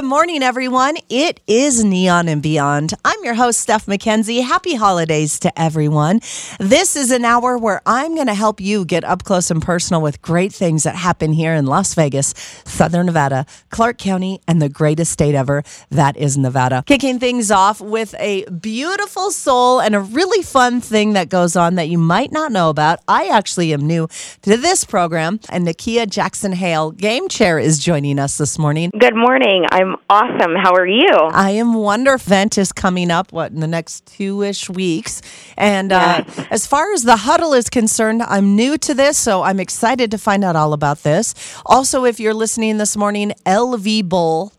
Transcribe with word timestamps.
Good 0.00 0.08
morning, 0.08 0.42
everyone. 0.42 0.96
It 1.10 1.40
is 1.46 1.84
Neon 1.84 2.26
and 2.26 2.42
Beyond. 2.42 2.94
I'm 3.04 3.22
your 3.22 3.34
host, 3.34 3.60
Steph 3.60 3.84
McKenzie. 3.84 4.42
Happy 4.42 4.74
holidays 4.74 5.38
to 5.40 5.60
everyone. 5.60 6.20
This 6.58 6.96
is 6.96 7.10
an 7.10 7.26
hour 7.26 7.58
where 7.58 7.82
I'm 7.84 8.14
going 8.14 8.28
to 8.28 8.34
help 8.34 8.62
you 8.62 8.86
get 8.86 9.04
up 9.04 9.24
close 9.24 9.50
and 9.50 9.60
personal 9.60 10.00
with 10.00 10.22
great 10.22 10.54
things 10.54 10.84
that 10.84 10.94
happen 10.94 11.34
here 11.34 11.52
in 11.52 11.66
Las 11.66 11.92
Vegas, 11.92 12.28
Southern 12.64 13.06
Nevada, 13.06 13.44
Clark 13.68 13.98
County, 13.98 14.40
and 14.48 14.62
the 14.62 14.70
greatest 14.70 15.12
state 15.12 15.34
ever, 15.34 15.62
that 15.90 16.16
is 16.16 16.38
Nevada. 16.38 16.82
Kicking 16.86 17.18
things 17.18 17.50
off 17.50 17.82
with 17.82 18.14
a 18.18 18.46
beautiful 18.46 19.30
soul 19.30 19.82
and 19.82 19.94
a 19.94 20.00
really 20.00 20.42
fun 20.42 20.80
thing 20.80 21.12
that 21.12 21.28
goes 21.28 21.56
on 21.56 21.74
that 21.74 21.90
you 21.90 21.98
might 21.98 22.32
not 22.32 22.52
know 22.52 22.70
about. 22.70 23.00
I 23.06 23.28
actually 23.28 23.74
am 23.74 23.86
new 23.86 24.08
to 24.40 24.56
this 24.56 24.82
program, 24.82 25.40
and 25.50 25.66
Nakia 25.66 26.08
Jackson 26.08 26.52
Hale, 26.52 26.90
Game 26.90 27.28
Chair, 27.28 27.58
is 27.58 27.78
joining 27.78 28.18
us 28.18 28.38
this 28.38 28.58
morning. 28.58 28.90
Good 28.98 29.14
morning. 29.14 29.66
I'm 29.70 29.89
awesome. 30.08 30.54
How 30.56 30.74
are 30.74 30.86
you? 30.86 31.12
I 31.32 31.50
am 31.50 31.74
wonder 31.74 32.16
Vent 32.18 32.58
is 32.58 32.72
coming 32.72 33.10
up 33.10 33.32
what 33.32 33.52
in 33.52 33.60
the 33.60 33.66
next 33.66 34.06
two 34.06 34.42
ish 34.42 34.68
weeks, 34.70 35.22
and 35.56 35.92
uh, 35.92 36.24
as 36.50 36.66
far 36.66 36.92
as 36.92 37.04
the 37.04 37.16
huddle 37.16 37.52
is 37.54 37.68
concerned, 37.68 38.22
I'm 38.22 38.56
new 38.56 38.78
to 38.78 38.94
this, 38.94 39.18
so 39.18 39.42
I'm 39.42 39.60
excited 39.60 40.10
to 40.10 40.18
find 40.18 40.44
out 40.44 40.56
all 40.56 40.72
about 40.72 41.02
this. 41.02 41.34
Also, 41.66 42.04
if 42.04 42.18
you're 42.20 42.34
listening 42.34 42.78
this 42.78 42.96
morning, 42.96 43.32
lvbowl.com 43.46 44.52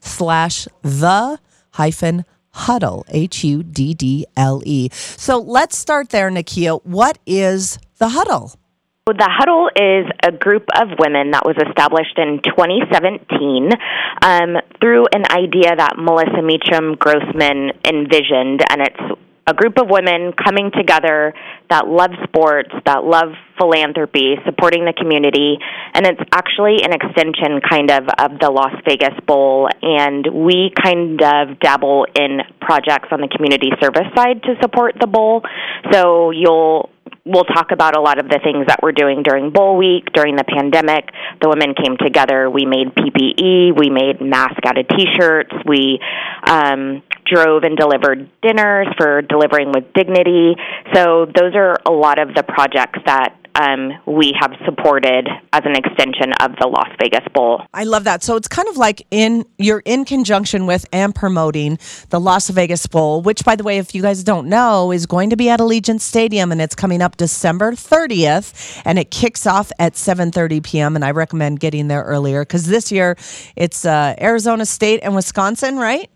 slash 0.00 0.68
the 0.82 1.38
hyphen 1.72 2.24
huddle 2.52 3.04
h 3.08 3.44
u 3.44 3.62
d 3.62 3.94
d 3.94 4.26
l 4.36 4.60
e. 4.64 4.88
So 4.92 5.38
let's 5.38 5.76
start 5.76 6.10
there, 6.10 6.30
Nakia. 6.30 6.84
What 6.84 7.18
is 7.26 7.78
the 7.98 8.08
huddle? 8.10 8.59
The 9.06 9.26
Huddle 9.26 9.70
is 9.74 10.06
a 10.22 10.30
group 10.30 10.68
of 10.76 10.88
women 11.00 11.32
that 11.32 11.42
was 11.44 11.56
established 11.56 12.18
in 12.18 12.38
2017 12.44 13.72
um, 14.22 14.60
through 14.78 15.06
an 15.16 15.24
idea 15.32 15.74
that 15.74 15.96
Melissa 15.96 16.42
Meacham 16.44 16.94
Grossman 16.94 17.72
envisioned, 17.82 18.60
and 18.70 18.82
it's 18.82 19.20
a 19.46 19.54
group 19.54 19.80
of 19.80 19.88
women 19.88 20.32
coming 20.36 20.70
together 20.70 21.34
that 21.70 21.88
love 21.88 22.10
sports, 22.28 22.70
that 22.84 23.02
love 23.02 23.32
philanthropy, 23.58 24.36
supporting 24.44 24.84
the 24.84 24.92
community, 24.92 25.58
and 25.94 26.06
it's 26.06 26.20
actually 26.30 26.84
an 26.84 26.92
extension 26.92 27.58
kind 27.64 27.90
of 27.90 28.04
of 28.20 28.38
the 28.38 28.50
Las 28.52 28.76
Vegas 28.86 29.16
Bowl. 29.26 29.66
And 29.82 30.28
we 30.28 30.70
kind 30.76 31.20
of 31.20 31.58
dabble 31.58 32.06
in 32.14 32.40
projects 32.60 33.08
on 33.10 33.22
the 33.22 33.28
community 33.28 33.72
service 33.80 34.06
side 34.14 34.42
to 34.44 34.54
support 34.60 34.94
the 35.00 35.08
bowl. 35.08 35.42
So 35.90 36.30
you'll 36.30 36.90
we'll 37.24 37.44
talk 37.44 37.70
about 37.72 37.96
a 37.96 38.00
lot 38.00 38.18
of 38.18 38.28
the 38.28 38.40
things 38.42 38.66
that 38.66 38.80
we're 38.82 38.92
doing 38.92 39.22
during 39.22 39.50
Bowl 39.50 39.76
Week, 39.76 40.06
during 40.12 40.36
the 40.36 40.44
pandemic. 40.44 41.10
The 41.40 41.48
women 41.48 41.74
came 41.74 41.96
together. 41.96 42.48
We 42.50 42.64
made 42.64 42.94
PPE, 42.94 43.78
we 43.78 43.90
made 43.90 44.20
mask 44.20 44.64
out 44.66 44.78
of 44.78 44.88
t 44.88 45.06
shirts, 45.18 45.52
we 45.66 46.00
um, 46.46 47.02
drove 47.26 47.64
and 47.64 47.76
delivered 47.76 48.28
dinners 48.42 48.88
for 48.96 49.22
Delivering 49.22 49.72
with 49.72 49.92
Dignity. 49.94 50.56
So, 50.94 51.26
those 51.26 51.54
are 51.54 51.76
a 51.86 51.92
lot 51.92 52.18
of 52.18 52.34
the 52.34 52.42
projects 52.42 53.00
that 53.06 53.39
um, 53.60 53.92
we 54.06 54.34
have 54.40 54.52
supported 54.64 55.28
as 55.52 55.62
an 55.64 55.76
extension 55.76 56.32
of 56.40 56.52
the 56.60 56.66
Las 56.66 56.88
Vegas 57.00 57.26
Bowl. 57.34 57.62
I 57.74 57.84
love 57.84 58.04
that. 58.04 58.22
So 58.22 58.36
it's 58.36 58.48
kind 58.48 58.68
of 58.68 58.76
like 58.76 59.06
in 59.10 59.44
you're 59.58 59.82
in 59.84 60.04
conjunction 60.04 60.66
with 60.66 60.86
and 60.92 61.14
promoting 61.14 61.78
the 62.08 62.20
Las 62.20 62.48
Vegas 62.48 62.86
Bowl, 62.86 63.22
which, 63.22 63.44
by 63.44 63.56
the 63.56 63.64
way, 63.64 63.78
if 63.78 63.94
you 63.94 64.02
guys 64.02 64.24
don't 64.24 64.48
know, 64.48 64.92
is 64.92 65.06
going 65.06 65.30
to 65.30 65.36
be 65.36 65.50
at 65.50 65.60
Allegiant 65.60 66.00
Stadium 66.00 66.52
and 66.52 66.60
it's 66.60 66.74
coming 66.74 67.02
up 67.02 67.16
December 67.16 67.72
30th, 67.72 68.80
and 68.84 68.98
it 68.98 69.10
kicks 69.10 69.46
off 69.46 69.70
at 69.78 69.94
7:30 69.94 70.62
p.m. 70.62 70.96
And 70.96 71.04
I 71.04 71.10
recommend 71.10 71.60
getting 71.60 71.88
there 71.88 72.02
earlier 72.02 72.42
because 72.42 72.66
this 72.66 72.90
year 72.90 73.16
it's 73.56 73.84
uh, 73.84 74.14
Arizona 74.20 74.64
State 74.64 75.00
and 75.02 75.14
Wisconsin, 75.14 75.76
right? 75.76 76.08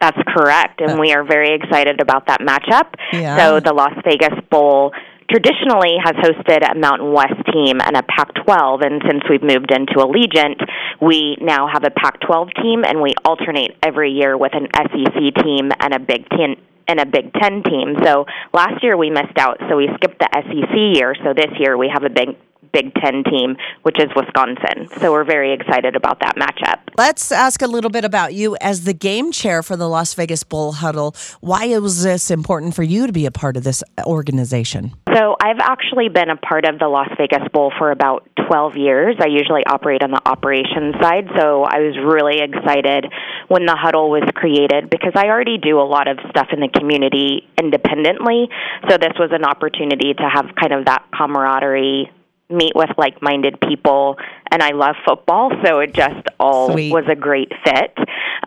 That's 0.00 0.18
correct, 0.36 0.80
and 0.80 0.92
uh, 0.92 1.00
we 1.00 1.12
are 1.12 1.24
very 1.24 1.54
excited 1.54 2.00
about 2.00 2.26
that 2.26 2.40
matchup. 2.40 2.94
Yeah. 3.12 3.38
So 3.38 3.60
the 3.60 3.72
Las 3.72 3.94
Vegas 4.04 4.38
Bowl 4.50 4.92
traditionally 5.30 5.96
has 6.02 6.14
hosted 6.16 6.70
a 6.70 6.78
Mountain 6.78 7.12
West 7.12 7.40
team 7.52 7.80
and 7.80 7.96
a 7.96 8.02
Pac 8.02 8.34
12. 8.44 8.80
And 8.82 9.02
since 9.08 9.22
we've 9.28 9.42
moved 9.42 9.70
into 9.70 9.94
Allegiant, 9.94 10.60
we 11.00 11.36
now 11.40 11.68
have 11.72 11.84
a 11.84 11.90
Pac 11.90 12.20
12 12.20 12.48
team, 12.62 12.84
and 12.84 13.00
we 13.00 13.14
alternate 13.24 13.76
every 13.82 14.12
year 14.12 14.36
with 14.36 14.52
an 14.54 14.68
SEC 14.74 15.44
team 15.44 15.70
and 15.80 15.94
a 15.94 15.98
Big 15.98 16.28
Ten 16.28 16.56
and 16.86 17.00
a 17.00 17.06
Big 17.06 17.32
Ten 17.32 17.62
team. 17.62 17.96
So 18.04 18.26
last 18.52 18.82
year 18.82 18.96
we 18.96 19.10
missed 19.10 19.38
out, 19.38 19.58
so 19.68 19.76
we 19.76 19.88
skipped 19.96 20.18
the 20.18 20.28
SEC 20.32 20.96
year. 20.96 21.14
So 21.24 21.32
this 21.34 21.50
year 21.58 21.78
we 21.78 21.90
have 21.92 22.04
a 22.04 22.10
Big 22.10 22.36
Big 22.74 22.92
Ten 22.96 23.22
team, 23.24 23.56
which 23.82 23.98
is 24.00 24.10
Wisconsin. 24.16 24.88
So 24.98 25.12
we're 25.12 25.24
very 25.24 25.54
excited 25.54 25.94
about 25.94 26.18
that 26.20 26.34
matchup. 26.34 26.80
Let's 26.98 27.30
ask 27.32 27.62
a 27.62 27.68
little 27.68 27.90
bit 27.90 28.04
about 28.04 28.34
you 28.34 28.56
as 28.60 28.84
the 28.84 28.92
game 28.92 29.30
chair 29.32 29.62
for 29.62 29.76
the 29.76 29.88
Las 29.88 30.12
Vegas 30.14 30.42
Bowl 30.42 30.72
Huddle. 30.72 31.14
Why 31.40 31.78
was 31.78 32.02
this 32.02 32.30
important 32.30 32.74
for 32.74 32.82
you 32.82 33.06
to 33.06 33.12
be 33.12 33.26
a 33.26 33.30
part 33.30 33.56
of 33.56 33.62
this 33.62 33.82
organization? 34.04 34.92
So 35.14 35.36
I've 35.40 35.60
actually 35.60 36.08
been 36.08 36.28
a 36.28 36.36
part 36.36 36.66
of 36.66 36.80
the 36.80 36.88
Las 36.88 37.08
Vegas 37.16 37.46
Bowl 37.52 37.72
for 37.78 37.92
about 37.92 38.28
12 38.48 38.76
years. 38.76 39.16
I 39.20 39.26
usually 39.26 39.64
operate 39.64 40.02
on 40.02 40.10
the 40.10 40.20
operations 40.26 40.96
side, 41.00 41.28
so 41.38 41.62
I 41.62 41.78
was 41.78 41.96
really 41.96 42.40
excited 42.42 43.06
when 43.48 43.66
the 43.66 43.76
huddle 43.76 44.10
was 44.10 44.24
created 44.34 44.90
because 44.90 45.12
I 45.14 45.26
already 45.26 45.58
do 45.58 45.78
a 45.78 45.86
lot 45.86 46.08
of 46.08 46.18
stuff 46.30 46.48
in 46.52 46.60
the 46.60 46.68
community 46.68 47.48
independently. 47.62 48.48
So 48.88 48.98
this 48.98 49.12
was 49.18 49.30
an 49.32 49.44
opportunity 49.44 50.14
to 50.14 50.28
have 50.28 50.46
kind 50.60 50.72
of 50.72 50.86
that 50.86 51.04
camaraderie 51.14 52.10
meet 52.54 52.72
with 52.74 52.90
like-minded 52.96 53.60
people 53.60 54.16
and 54.50 54.62
I 54.62 54.70
love 54.70 54.96
football 55.06 55.50
so 55.64 55.80
it 55.80 55.94
just 55.94 56.26
all 56.38 56.72
Sweet. 56.72 56.92
was 56.92 57.04
a 57.10 57.16
great 57.16 57.52
fit 57.64 57.92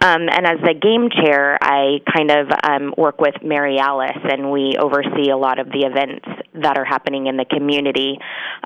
um, 0.01 0.29
and 0.29 0.45
as 0.45 0.59
the 0.63 0.73
game 0.73 1.09
chair 1.09 1.57
I 1.61 1.99
kind 2.15 2.31
of 2.31 2.47
um, 2.63 2.93
work 2.97 3.19
with 3.19 3.35
Mary 3.43 3.77
Alice 3.79 4.17
and 4.23 4.51
we 4.51 4.77
oversee 4.79 5.29
a 5.29 5.37
lot 5.37 5.59
of 5.59 5.67
the 5.67 5.85
events 5.85 6.25
that 6.61 6.77
are 6.77 6.85
happening 6.85 7.27
in 7.27 7.37
the 7.37 7.45
community 7.45 8.19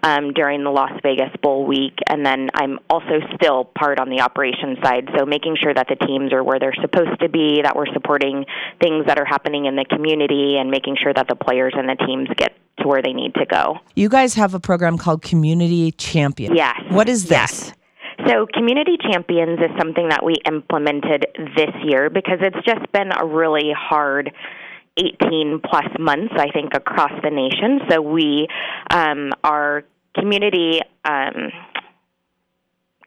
um, 0.04 0.34
during 0.34 0.64
the 0.64 0.70
Las 0.70 0.92
Vegas 1.04 1.32
Bowl 1.42 1.66
week 1.66 1.98
and 2.08 2.26
then 2.26 2.50
I'm 2.54 2.80
also 2.90 3.20
still 3.36 3.66
part 3.66 4.00
on 4.00 4.10
the 4.10 4.22
operations 4.22 4.78
side 4.84 5.10
so 5.18 5.26
making 5.26 5.58
sure 5.62 5.74
that 5.74 5.88
the 5.88 5.96
teams 6.06 6.34
are 6.34 6.44
where 6.44 6.60
they're 6.60 6.76
supposed 6.82 7.20
to 7.22 7.30
be 7.30 7.62
that 7.64 7.76
we're 7.76 7.92
supporting 7.94 8.46
things 8.82 9.06
that 9.08 9.20
are 9.20 9.26
happening 9.26 9.66
in 9.66 9.76
the 9.76 9.86
community 9.86 10.58
and 10.58 10.70
making 10.70 10.98
sure 11.02 11.14
that 11.14 11.28
the 11.28 11.36
players 11.36 11.74
and 11.76 11.88
the 11.90 11.96
teams 12.06 12.30
get 12.38 12.54
to 12.80 12.88
where 12.88 13.02
they 13.02 13.14
need 13.14 13.34
to 13.36 13.46
go. 13.46 13.80
You 13.96 14.10
guys 14.10 14.34
have 14.36 14.54
a 14.54 14.60
program 14.60 14.98
called 14.98 15.22
Community 15.22 15.92
Champion. 15.94 16.56
Yes. 16.56 16.80
What 16.90 17.10
is 17.10 17.24
this? 17.24 17.32
Yes. 17.32 17.74
So, 18.28 18.46
Community 18.54 18.98
Champions 19.02 19.60
is 19.60 19.72
something 19.80 20.10
that 20.10 20.24
we 20.24 20.36
implemented 20.46 21.26
this 21.56 21.72
year 21.84 22.10
because 22.10 22.38
it's 22.42 22.64
just 22.66 22.92
been 22.92 23.12
a 23.12 23.26
really 23.26 23.72
hard 23.76 24.32
18 24.98 25.62
plus 25.64 25.88
months, 26.00 26.34
I 26.38 26.52
think, 26.52 26.74
across 26.74 27.12
the 27.24 27.30
nation. 27.30 27.82
So, 27.90 28.02
we, 28.02 28.48
um, 28.92 29.32
our 29.44 29.84
community, 30.16 30.82
um, 31.06 31.52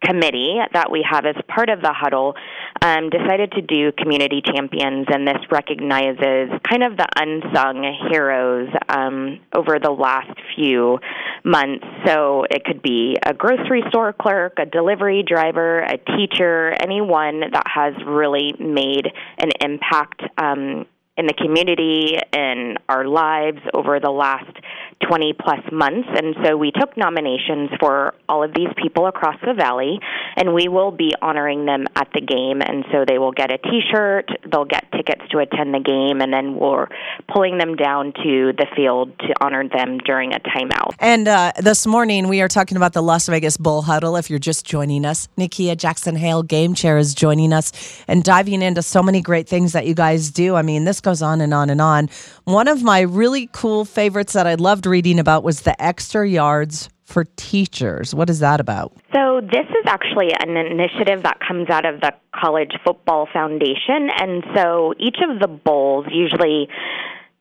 committee 0.04 0.58
that 0.72 0.90
we 0.90 1.04
have 1.08 1.24
as 1.24 1.34
part 1.48 1.70
of 1.70 1.80
the 1.80 1.92
huddle 1.92 2.34
um, 2.82 3.08
decided 3.10 3.52
to 3.52 3.62
do 3.62 3.92
community 3.92 4.42
champions, 4.44 5.06
and 5.10 5.26
this 5.26 5.38
recognizes 5.50 6.50
kind 6.68 6.82
of 6.82 6.96
the 6.96 7.06
unsung 7.16 8.08
heroes 8.10 8.68
um, 8.88 9.40
over 9.54 9.78
the 9.78 9.90
last 9.90 10.38
few 10.54 10.98
months. 11.44 11.84
So 12.06 12.44
it 12.50 12.64
could 12.64 12.82
be 12.82 13.16
a 13.24 13.32
grocery 13.32 13.82
store 13.88 14.12
clerk, 14.12 14.54
a 14.58 14.66
delivery 14.66 15.24
driver, 15.26 15.80
a 15.80 15.96
teacher, 15.96 16.70
anyone 16.80 17.40
that 17.40 17.66
has 17.66 17.94
really 18.06 18.54
made 18.58 19.10
an 19.38 19.50
impact 19.60 20.22
um, 20.36 20.86
in 21.16 21.26
the 21.26 21.34
community 21.34 22.18
and 22.32 22.78
our 22.88 23.06
lives 23.06 23.60
over 23.72 24.00
the 24.00 24.10
last 24.10 24.56
20 25.06 25.34
plus 25.34 25.60
months. 25.72 26.08
And 26.14 26.34
so 26.44 26.56
we 26.56 26.70
took 26.70 26.96
nominations 26.96 27.70
for 27.80 28.14
all 28.28 28.42
of 28.42 28.52
these 28.54 28.68
people 28.80 29.06
across 29.06 29.36
the 29.44 29.54
valley, 29.54 30.00
and 30.36 30.54
we 30.54 30.68
will 30.68 30.90
be 30.90 31.12
honoring 31.20 31.66
them 31.66 31.86
at 31.96 32.08
the 32.14 32.20
game. 32.20 32.60
And 32.62 32.84
so 32.92 33.04
they 33.06 33.18
will 33.18 33.32
get 33.32 33.50
a 33.50 33.58
t 33.58 33.80
shirt, 33.90 34.28
they'll 34.50 34.64
get 34.64 34.90
tickets 34.92 35.22
to 35.30 35.38
attend 35.38 35.74
the 35.74 35.80
game, 35.80 36.20
and 36.20 36.32
then 36.32 36.56
we're 36.56 36.86
pulling 37.32 37.58
them 37.58 37.76
down 37.76 38.12
to 38.22 38.52
the 38.56 38.66
field 38.74 39.18
to 39.20 39.34
honor 39.40 39.68
them 39.68 39.98
during 39.98 40.32
a 40.32 40.40
timeout. 40.40 40.94
And 40.98 41.28
uh, 41.28 41.52
this 41.60 41.86
morning, 41.86 42.28
we 42.28 42.40
are 42.40 42.48
talking 42.48 42.76
about 42.76 42.92
the 42.92 43.02
Las 43.02 43.28
Vegas 43.28 43.56
Bowl 43.56 43.82
Huddle. 43.82 44.16
If 44.16 44.30
you're 44.30 44.38
just 44.38 44.64
joining 44.64 45.04
us, 45.04 45.28
Nakia 45.38 45.76
Jackson 45.76 46.16
Hale, 46.16 46.42
Game 46.42 46.74
Chair, 46.74 46.98
is 46.98 47.14
joining 47.14 47.52
us 47.52 47.72
and 48.08 48.22
diving 48.22 48.62
into 48.62 48.82
so 48.82 49.02
many 49.02 49.20
great 49.20 49.48
things 49.48 49.72
that 49.72 49.86
you 49.86 49.94
guys 49.94 50.30
do. 50.30 50.54
I 50.54 50.62
mean, 50.62 50.84
this 50.84 51.00
goes 51.00 51.22
on 51.22 51.40
and 51.40 51.52
on 51.52 51.70
and 51.70 51.80
on. 51.80 52.08
One 52.44 52.68
of 52.68 52.82
my 52.82 53.00
really 53.00 53.48
cool 53.52 53.84
favorites 53.84 54.32
that 54.34 54.46
I 54.46 54.54
loved 54.54 54.86
reading 54.94 55.18
about 55.18 55.42
was 55.42 55.62
the 55.62 55.74
extra 55.82 56.28
yards 56.28 56.88
for 57.02 57.24
teachers. 57.34 58.14
What 58.14 58.30
is 58.30 58.38
that 58.38 58.60
about? 58.60 58.92
So, 59.12 59.40
this 59.40 59.66
is 59.68 59.84
actually 59.86 60.30
an 60.38 60.56
initiative 60.56 61.24
that 61.24 61.40
comes 61.40 61.68
out 61.68 61.84
of 61.84 62.00
the 62.00 62.12
College 62.32 62.74
Football 62.84 63.26
Foundation. 63.32 64.08
And 64.16 64.44
so, 64.54 64.94
each 65.00 65.16
of 65.28 65.40
the 65.40 65.48
bowls 65.48 66.06
usually 66.12 66.68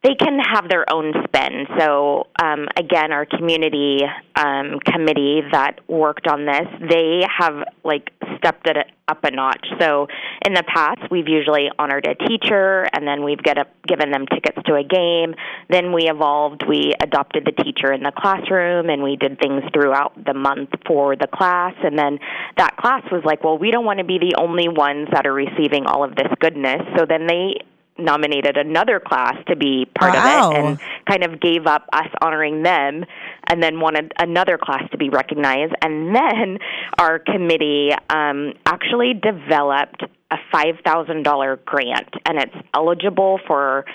they 0.04 0.16
can 0.16 0.38
have 0.38 0.68
their 0.68 0.86
own 0.92 1.14
spin. 1.24 1.66
So, 1.80 2.28
um, 2.42 2.68
again, 2.76 3.14
our 3.14 3.26
community 3.26 4.02
um, 4.36 4.80
committee 4.86 5.42
that 5.52 5.80
worked 5.88 6.28
on 6.28 6.46
this, 6.46 6.68
they 6.90 7.22
have 7.40 7.64
like 7.86 8.12
stepped 8.38 8.68
it 8.68 8.76
up 9.08 9.24
a 9.24 9.32
notch. 9.32 9.66
So, 9.80 10.08
in 10.46 10.54
the 10.54 10.64
past, 10.64 11.10
we've 11.10 11.30
usually 11.30 11.70
honored 11.80 12.06
a 12.06 12.16
teacher, 12.16 12.86
and 12.94 13.08
then 13.08 13.24
we've 13.24 13.42
get 13.42 13.58
a, 13.58 13.66
given 13.88 14.12
them 14.12 14.26
tickets 14.28 14.58
to 14.66 14.76
a 14.76 14.84
game. 14.84 15.36
Then 15.70 15.94
we 15.94 16.10
evolved. 16.10 16.66
We 16.68 16.94
adopted 17.02 17.46
the 17.46 17.64
teacher 17.64 17.94
in 17.94 18.04
the 18.04 18.12
classroom, 18.12 18.90
and 18.90 19.04
we 19.04 19.16
did 19.16 19.40
things 19.40 19.64
throughout 19.74 20.14
the 20.26 20.34
month 20.34 20.70
for 20.86 21.16
the 21.16 21.28
class. 21.28 21.76
And 21.82 21.98
then 21.98 22.20
that 22.58 22.76
class 22.76 23.04
was 23.10 23.24
like, 23.24 23.42
well, 23.44 23.58
we 23.58 23.72
don't 23.72 23.86
want 23.86 24.00
to 24.00 24.06
be 24.06 24.18
the 24.20 24.36
only 24.38 24.68
ones 24.68 25.08
that 25.14 25.26
are 25.26 25.34
receiving 25.34 25.86
all 25.86 26.04
of 26.04 26.16
this 26.16 26.28
goodness. 26.42 26.82
So 26.98 27.06
then 27.08 27.26
they 27.26 27.64
nominated 27.98 28.58
another 28.58 29.00
class 29.00 29.36
to 29.48 29.56
be 29.56 29.86
part 29.98 30.14
wow. 30.14 30.50
of 30.50 30.54
it 30.54 30.60
and 30.60 30.80
kind 31.08 31.24
of 31.24 31.40
gave 31.40 31.68
up 31.68 31.88
us 31.94 32.08
honoring 32.22 32.64
them 32.64 33.06
and 33.48 33.62
then 33.62 33.80
wanted 33.80 34.12
another 34.18 34.58
class 34.58 34.84
to 34.92 34.98
be 34.98 35.10
recognized 35.10 35.74
and 35.82 36.16
then 36.16 36.58
our 36.98 37.20
committee 37.20 37.92
um, 38.10 38.54
actually 38.66 39.14
developed 39.14 40.04
a 40.32 40.38
$5000 40.54 41.66
grant 41.66 42.10
and 42.26 42.40
it's 42.40 42.56
eligible 42.74 43.40
for 43.48 43.86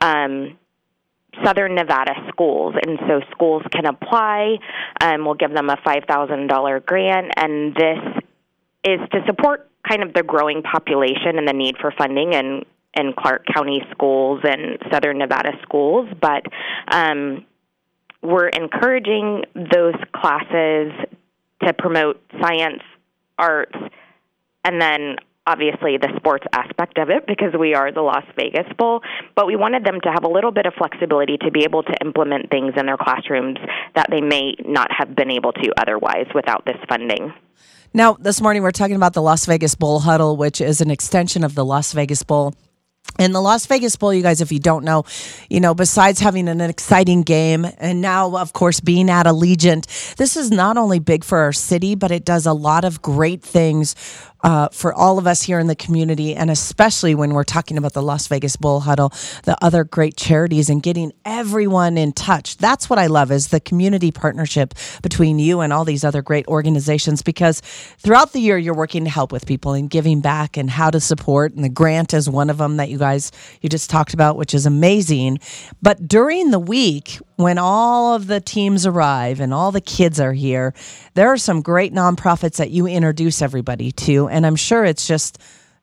um, 0.00 0.56
Southern 1.44 1.74
Nevada 1.74 2.12
schools, 2.28 2.74
and 2.80 2.98
so 3.08 3.20
schools 3.32 3.62
can 3.72 3.86
apply. 3.86 4.58
Um, 5.00 5.24
we'll 5.24 5.34
give 5.34 5.52
them 5.52 5.68
a 5.68 5.76
five 5.84 6.04
thousand 6.06 6.46
dollar 6.46 6.78
grant, 6.78 7.32
and 7.36 7.74
this 7.74 7.98
is 8.84 9.00
to 9.10 9.20
support 9.26 9.68
kind 9.88 10.02
of 10.02 10.14
the 10.14 10.22
growing 10.22 10.62
population 10.62 11.38
and 11.38 11.48
the 11.48 11.52
need 11.52 11.76
for 11.80 11.92
funding 11.96 12.34
and 12.34 12.64
in 12.96 13.12
Clark 13.18 13.44
County 13.54 13.82
schools 13.90 14.40
and 14.44 14.78
Southern 14.92 15.18
Nevada 15.18 15.52
schools, 15.62 16.08
but 16.20 16.42
um, 16.90 17.44
we're 18.22 18.48
encouraging 18.48 19.44
those 19.54 19.94
classes 20.14 20.92
to 21.62 21.72
promote 21.78 22.20
science, 22.40 22.82
arts, 23.38 23.76
and 24.64 24.80
then 24.80 25.16
obviously 25.46 25.98
the 25.98 26.08
sports 26.16 26.46
aspect 26.52 26.98
of 26.98 27.10
it 27.10 27.26
because 27.26 27.52
we 27.58 27.74
are 27.74 27.92
the 27.92 28.00
Las 28.00 28.24
Vegas 28.36 28.66
Bowl, 28.78 29.02
but 29.34 29.46
we 29.46 29.56
wanted 29.56 29.84
them 29.84 30.00
to 30.02 30.10
have 30.10 30.24
a 30.24 30.28
little 30.28 30.50
bit 30.50 30.66
of 30.66 30.72
flexibility 30.74 31.36
to 31.38 31.50
be 31.50 31.64
able 31.64 31.82
to 31.82 31.94
implement 32.02 32.50
things 32.50 32.72
in 32.76 32.86
their 32.86 32.96
classrooms 32.96 33.58
that 33.94 34.06
they 34.10 34.20
may 34.20 34.54
not 34.64 34.88
have 34.90 35.14
been 35.14 35.30
able 35.30 35.52
to 35.52 35.70
otherwise 35.76 36.26
without 36.34 36.64
this 36.64 36.78
funding. 36.88 37.32
Now, 37.92 38.14
this 38.14 38.40
morning 38.40 38.62
we're 38.62 38.72
talking 38.72 38.96
about 38.96 39.12
the 39.12 39.22
Las 39.22 39.46
Vegas 39.46 39.74
Bowl 39.74 40.00
Huddle, 40.00 40.36
which 40.36 40.60
is 40.60 40.80
an 40.80 40.90
extension 40.90 41.44
of 41.44 41.54
the 41.54 41.64
Las 41.64 41.92
Vegas 41.92 42.22
Bowl. 42.22 42.54
And 43.18 43.34
the 43.34 43.40
Las 43.40 43.66
Vegas 43.66 43.94
Bowl, 43.96 44.12
you 44.12 44.22
guys, 44.22 44.40
if 44.40 44.50
you 44.50 44.58
don't 44.58 44.84
know, 44.84 45.04
you 45.48 45.60
know, 45.60 45.74
besides 45.74 46.18
having 46.18 46.48
an 46.48 46.60
exciting 46.60 47.22
game 47.22 47.66
and 47.78 48.00
now, 48.00 48.36
of 48.36 48.52
course, 48.52 48.80
being 48.80 49.08
at 49.08 49.26
Allegiant, 49.26 50.16
this 50.16 50.36
is 50.36 50.50
not 50.50 50.76
only 50.76 50.98
big 50.98 51.22
for 51.24 51.38
our 51.38 51.52
city, 51.52 51.94
but 51.94 52.10
it 52.10 52.24
does 52.24 52.44
a 52.46 52.52
lot 52.52 52.84
of 52.84 53.02
great 53.02 53.42
things 53.42 53.94
uh, 54.44 54.68
for 54.68 54.92
all 54.92 55.18
of 55.18 55.26
us 55.26 55.42
here 55.42 55.58
in 55.58 55.66
the 55.66 55.74
community, 55.74 56.34
and 56.36 56.50
especially 56.50 57.14
when 57.14 57.32
we're 57.32 57.44
talking 57.44 57.78
about 57.78 57.94
the 57.94 58.02
Las 58.02 58.26
Vegas 58.26 58.56
Bowl 58.56 58.80
Huddle, 58.80 59.10
the 59.44 59.56
other 59.62 59.84
great 59.84 60.16
charities, 60.16 60.68
and 60.68 60.82
getting 60.82 61.12
everyone 61.24 61.96
in 61.96 62.12
touch. 62.12 62.58
That's 62.58 62.90
what 62.90 62.98
I 62.98 63.06
love 63.06 63.32
is 63.32 63.48
the 63.48 63.58
community 63.58 64.12
partnership 64.12 64.74
between 65.02 65.38
you 65.38 65.60
and 65.60 65.72
all 65.72 65.86
these 65.86 66.04
other 66.04 66.20
great 66.20 66.46
organizations. 66.46 67.22
Because 67.22 67.60
throughout 67.98 68.32
the 68.32 68.40
year, 68.40 68.58
you're 68.58 68.74
working 68.74 69.04
to 69.04 69.10
help 69.10 69.32
with 69.32 69.46
people 69.46 69.72
and 69.72 69.88
giving 69.88 70.20
back 70.20 70.58
and 70.58 70.68
how 70.68 70.90
to 70.90 71.00
support, 71.00 71.54
and 71.54 71.64
the 71.64 71.70
grant 71.70 72.12
is 72.12 72.28
one 72.28 72.50
of 72.50 72.58
them 72.58 72.76
that 72.76 72.90
you 72.90 72.98
guys 72.98 73.32
you 73.62 73.70
just 73.70 73.88
talked 73.88 74.12
about, 74.12 74.36
which 74.36 74.52
is 74.52 74.66
amazing. 74.66 75.38
But 75.80 76.06
during 76.06 76.50
the 76.50 76.58
week, 76.58 77.18
when 77.36 77.56
all 77.56 78.14
of 78.14 78.26
the 78.26 78.40
teams 78.40 78.84
arrive 78.86 79.40
and 79.40 79.54
all 79.54 79.72
the 79.72 79.80
kids 79.80 80.20
are 80.20 80.34
here, 80.34 80.74
there 81.14 81.28
are 81.28 81.38
some 81.38 81.62
great 81.62 81.94
nonprofits 81.94 82.56
that 82.58 82.70
you 82.70 82.86
introduce 82.86 83.40
everybody 83.40 83.90
to. 83.90 84.28
And 84.34 84.44
I'm 84.44 84.56
sure 84.56 84.84
it's 84.84 85.06
just 85.06 85.38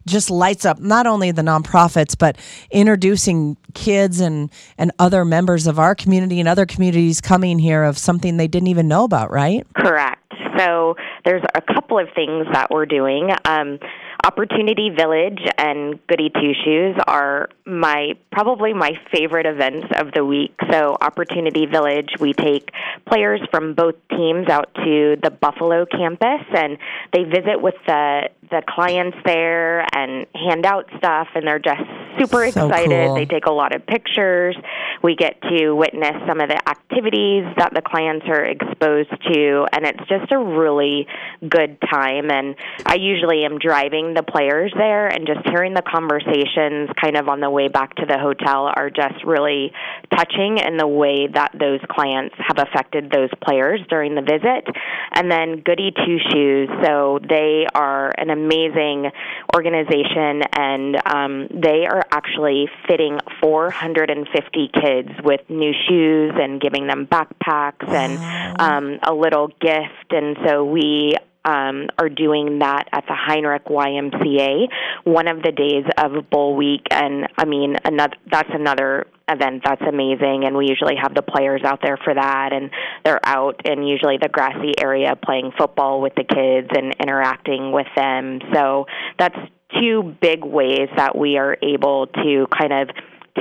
just 0.07 0.29
lights 0.29 0.65
up 0.65 0.79
not 0.79 1.05
only 1.05 1.31
the 1.31 1.43
nonprofits 1.43 2.17
but 2.17 2.35
introducing 2.71 3.55
kids 3.75 4.19
and 4.19 4.49
and 4.77 4.91
other 4.97 5.23
members 5.23 5.67
of 5.67 5.77
our 5.77 5.93
community 5.93 6.39
and 6.39 6.49
other 6.49 6.65
communities 6.65 7.21
coming 7.21 7.59
here 7.59 7.83
of 7.83 7.99
something 7.99 8.37
they 8.37 8.47
didn't 8.47 8.67
even 8.67 8.87
know 8.87 9.03
about 9.03 9.31
right? 9.31 9.65
Correct. 9.75 10.17
So 10.57 10.95
there's 11.23 11.43
a 11.55 11.61
couple 11.61 11.97
of 11.99 12.07
things 12.15 12.47
that 12.51 12.69
we're 12.71 12.85
doing. 12.85 13.29
Um, 13.45 13.79
Opportunity 14.23 14.89
Village 14.89 15.39
and 15.57 15.99
Goody 16.07 16.29
Two 16.29 16.53
Shoes 16.63 16.95
are 17.07 17.49
my 17.65 18.13
probably 18.31 18.73
my 18.73 18.93
favorite 19.11 19.45
events 19.45 19.87
of 19.97 20.11
the 20.13 20.23
week. 20.23 20.53
So 20.69 20.95
Opportunity 21.01 21.65
Village, 21.65 22.09
we 22.19 22.33
take 22.33 22.69
players 23.07 23.41
from 23.49 23.73
both 23.73 23.95
teams 24.09 24.47
out 24.47 24.73
to 24.75 25.17
the 25.23 25.31
Buffalo 25.31 25.85
campus 25.85 26.41
and 26.55 26.77
they 27.13 27.23
visit 27.23 27.61
with 27.61 27.75
the 27.87 28.29
the 28.51 28.61
clients 28.67 29.17
there 29.25 29.85
and 29.95 30.27
hand 30.35 30.65
out 30.65 30.85
stuff 30.97 31.29
and 31.35 31.47
they're 31.47 31.57
just 31.57 31.81
super 32.19 32.51
So 32.51 32.67
excited. 32.67 33.07
cool. 33.07 33.15
They 33.15 33.25
take 33.25 33.45
a 33.45 33.51
lot 33.51 33.73
of 33.73 33.85
pictures. 33.87 34.57
We 35.01 35.15
get 35.15 35.41
to 35.43 35.71
witness 35.71 36.15
some 36.27 36.41
of 36.41 36.49
the 36.49 36.59
activities 36.69 37.45
that 37.57 37.73
the 37.73 37.81
clients 37.81 38.25
are 38.27 38.43
exposed 38.43 39.09
to 39.33 39.67
and 39.71 39.85
it's 39.85 40.05
just 40.09 40.31
a 40.31 40.37
really 40.37 41.07
good 41.47 41.77
time 41.89 42.29
and 42.29 42.55
I 42.85 42.95
usually 42.95 43.45
am 43.45 43.57
driving 43.57 44.10
the 44.13 44.23
players 44.23 44.73
there 44.75 45.07
and 45.07 45.27
just 45.27 45.39
hearing 45.47 45.73
the 45.73 45.81
conversations 45.81 46.89
kind 47.01 47.17
of 47.17 47.27
on 47.27 47.39
the 47.39 47.49
way 47.49 47.67
back 47.67 47.95
to 47.95 48.05
the 48.05 48.17
hotel 48.17 48.71
are 48.75 48.89
just 48.89 49.23
really 49.25 49.71
touching 50.15 50.57
in 50.57 50.77
the 50.77 50.87
way 50.87 51.27
that 51.27 51.51
those 51.57 51.79
clients 51.89 52.35
have 52.37 52.57
affected 52.57 53.11
those 53.11 53.29
players 53.43 53.79
during 53.89 54.15
the 54.15 54.21
visit. 54.21 54.67
And 55.13 55.31
then 55.31 55.61
Goody 55.61 55.91
Two 55.91 56.17
Shoes, 56.31 56.69
so 56.83 57.19
they 57.27 57.65
are 57.73 58.11
an 58.17 58.29
amazing 58.29 59.11
organization 59.55 60.43
and 60.53 60.95
um, 61.05 61.47
they 61.51 61.85
are 61.85 62.03
actually 62.11 62.67
fitting 62.87 63.19
450 63.41 64.69
kids 64.73 65.09
with 65.23 65.41
new 65.49 65.73
shoes 65.87 66.33
and 66.35 66.61
giving 66.61 66.87
them 66.87 67.07
backpacks 67.07 67.87
and 67.87 68.59
um, 68.59 68.99
a 69.03 69.13
little 69.13 69.47
gift. 69.47 70.11
And 70.11 70.37
so 70.45 70.63
we 70.63 71.15
um, 71.43 71.87
are 71.97 72.09
doing 72.09 72.59
that 72.59 72.87
at 72.91 73.05
the 73.07 73.15
Heinrich 73.15 73.65
YMCA 73.65 74.67
one 75.03 75.27
of 75.27 75.41
the 75.41 75.51
days 75.51 75.85
of 75.97 76.29
Bowl 76.29 76.55
Week, 76.55 76.85
and 76.91 77.27
I 77.37 77.45
mean, 77.45 77.75
another 77.83 78.15
that's 78.29 78.49
another 78.53 79.07
event 79.27 79.63
that's 79.65 79.81
amazing, 79.81 80.43
and 80.45 80.55
we 80.55 80.67
usually 80.67 80.95
have 81.01 81.15
the 81.15 81.21
players 81.21 81.61
out 81.63 81.79
there 81.81 81.97
for 81.97 82.13
that, 82.13 82.53
and 82.53 82.69
they're 83.03 83.25
out 83.25 83.65
in 83.65 83.83
usually 83.83 84.17
the 84.21 84.29
grassy 84.29 84.73
area 84.79 85.15
playing 85.15 85.51
football 85.57 86.01
with 86.01 86.13
the 86.15 86.23
kids 86.23 86.67
and 86.75 86.93
interacting 87.01 87.71
with 87.71 87.87
them. 87.95 88.39
So 88.53 88.85
that's 89.17 89.37
two 89.79 90.15
big 90.21 90.43
ways 90.43 90.89
that 90.97 91.17
we 91.17 91.37
are 91.37 91.57
able 91.63 92.07
to 92.07 92.47
kind 92.57 92.73
of 92.73 92.89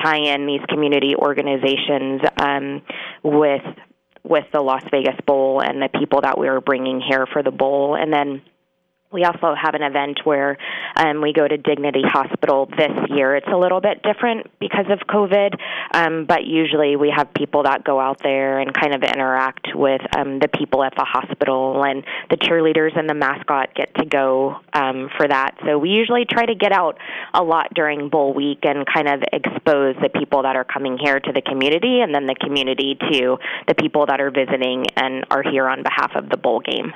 tie 0.02 0.34
in 0.34 0.46
these 0.46 0.60
community 0.68 1.14
organizations 1.16 2.20
um, 2.38 2.82
with 3.22 3.62
with 4.22 4.44
the 4.52 4.60
Las 4.60 4.82
Vegas 4.90 5.16
Bowl 5.26 5.60
and 5.60 5.82
the 5.82 5.88
people 5.88 6.20
that 6.22 6.38
we 6.38 6.48
were 6.48 6.60
bringing 6.60 7.00
here 7.00 7.26
for 7.26 7.42
the 7.42 7.50
bowl, 7.50 7.96
and 7.96 8.12
then 8.12 8.42
we 9.12 9.24
also 9.24 9.54
have 9.60 9.74
an 9.74 9.82
event 9.82 10.20
where 10.24 10.56
um, 10.96 11.20
we 11.20 11.32
go 11.32 11.46
to 11.46 11.56
Dignity 11.56 12.02
Hospital 12.04 12.66
this 12.66 12.92
year. 13.08 13.34
It's 13.34 13.48
a 13.52 13.56
little 13.56 13.80
bit 13.80 14.02
different 14.02 14.46
because 14.60 14.86
of 14.88 15.00
COVID, 15.00 15.54
um, 15.94 16.26
but 16.26 16.44
usually 16.44 16.94
we 16.94 17.12
have 17.14 17.32
people 17.34 17.64
that 17.64 17.82
go 17.82 17.98
out 17.98 18.22
there 18.22 18.60
and 18.60 18.72
kind 18.72 18.94
of 18.94 19.02
interact 19.02 19.68
with 19.74 20.00
um, 20.16 20.38
the 20.38 20.48
people 20.48 20.84
at 20.84 20.94
the 20.96 21.04
hospital, 21.04 21.82
and 21.84 22.04
the 22.30 22.36
cheerleaders 22.36 22.96
and 22.96 23.08
the 23.08 23.14
mascot 23.14 23.74
get 23.74 23.92
to 23.96 24.04
go 24.06 24.60
um, 24.72 25.10
for 25.16 25.26
that. 25.26 25.56
So 25.64 25.78
we 25.78 25.90
usually 25.90 26.24
try 26.24 26.46
to 26.46 26.54
get 26.54 26.72
out 26.72 26.98
a 27.34 27.42
lot 27.42 27.74
during 27.74 28.10
Bowl 28.10 28.32
Week 28.32 28.60
and 28.62 28.86
kind 28.86 29.08
of 29.08 29.22
expose 29.32 29.96
the 30.00 30.08
people 30.08 30.42
that 30.42 30.54
are 30.54 30.64
coming 30.64 30.98
here 30.98 31.18
to 31.18 31.32
the 31.32 31.42
community, 31.42 32.00
and 32.00 32.14
then 32.14 32.26
the 32.26 32.36
community 32.36 32.96
to 33.12 33.38
the 33.66 33.74
people 33.74 34.06
that 34.06 34.20
are 34.20 34.30
visiting 34.30 34.86
and 34.94 35.24
are 35.30 35.42
here 35.42 35.66
on 35.66 35.82
behalf 35.82 36.12
of 36.14 36.28
the 36.28 36.36
bowl 36.36 36.60
game. 36.60 36.92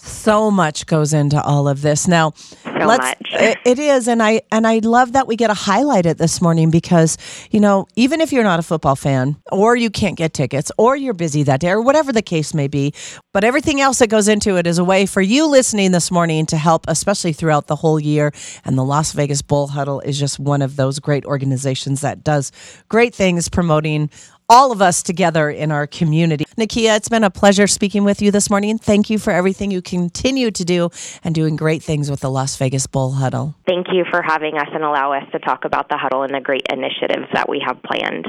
So 0.00 0.50
much 0.50 0.86
goes 0.86 1.12
into 1.12 1.42
all 1.42 1.66
of 1.68 1.82
this 1.82 2.06
now 2.06 2.32
let's 2.64 2.98
much. 2.98 3.16
it- 3.32 3.58
it 3.64 3.78
is 3.80 4.06
and 4.06 4.22
i 4.22 4.40
and 4.52 4.64
i 4.64 4.78
love 4.78 5.12
that 5.12 5.26
we 5.26 5.34
get 5.34 5.48
to 5.48 5.54
highlight 5.54 6.06
it 6.06 6.16
this 6.18 6.40
morning 6.40 6.70
because 6.70 7.18
you 7.50 7.58
know 7.58 7.86
even 7.96 8.20
if 8.20 8.32
you're 8.32 8.44
not 8.44 8.60
a 8.60 8.62
football 8.62 8.94
fan 8.94 9.36
or 9.50 9.74
you 9.74 9.90
can't 9.90 10.16
get 10.16 10.32
tickets 10.32 10.70
or 10.78 10.94
you're 10.96 11.12
busy 11.14 11.42
that 11.42 11.58
day 11.60 11.70
or 11.70 11.82
whatever 11.82 12.12
the 12.12 12.22
case 12.22 12.54
may 12.54 12.68
be 12.68 12.94
but 13.34 13.42
everything 13.42 13.80
else 13.80 13.98
that 13.98 14.06
goes 14.06 14.28
into 14.28 14.56
it 14.56 14.66
is 14.68 14.78
a 14.78 14.84
way 14.84 15.04
for 15.06 15.20
you 15.20 15.46
listening 15.48 15.90
this 15.90 16.12
morning 16.12 16.46
to 16.46 16.56
help 16.56 16.84
especially 16.86 17.32
throughout 17.32 17.66
the 17.66 17.76
whole 17.76 17.98
year 17.98 18.32
and 18.64 18.78
the 18.78 18.84
las 18.84 19.10
vegas 19.12 19.42
bowl 19.42 19.66
huddle 19.66 19.98
is 20.00 20.16
just 20.16 20.38
one 20.38 20.62
of 20.62 20.76
those 20.76 21.00
great 21.00 21.24
organizations 21.26 22.00
that 22.02 22.22
does 22.22 22.52
great 22.88 23.12
things 23.12 23.48
promoting 23.48 24.08
all 24.48 24.72
of 24.72 24.80
us 24.80 25.02
together 25.02 25.50
in 25.50 25.70
our 25.70 25.86
community. 25.86 26.44
Nakia, 26.56 26.96
it's 26.96 27.08
been 27.08 27.24
a 27.24 27.30
pleasure 27.30 27.66
speaking 27.66 28.04
with 28.04 28.22
you 28.22 28.30
this 28.30 28.48
morning. 28.48 28.78
Thank 28.78 29.10
you 29.10 29.18
for 29.18 29.30
everything 29.30 29.70
you 29.70 29.82
continue 29.82 30.50
to 30.50 30.64
do 30.64 30.90
and 31.22 31.34
doing 31.34 31.56
great 31.56 31.82
things 31.82 32.10
with 32.10 32.20
the 32.20 32.30
Las 32.30 32.56
Vegas 32.56 32.86
Bowl 32.86 33.12
Huddle. 33.12 33.54
Thank 33.66 33.88
you 33.92 34.04
for 34.10 34.22
having 34.22 34.56
us 34.56 34.68
and 34.72 34.82
allow 34.82 35.12
us 35.12 35.24
to 35.32 35.38
talk 35.38 35.64
about 35.64 35.88
the 35.88 35.98
huddle 35.98 36.22
and 36.22 36.34
the 36.34 36.40
great 36.40 36.66
initiatives 36.70 37.26
that 37.32 37.48
we 37.48 37.62
have 37.66 37.82
planned. 37.82 38.26